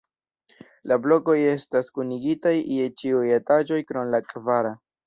[0.91, 4.79] La blokoj estas kunigitaj je ĉiuj etaĝoj krom la kvara.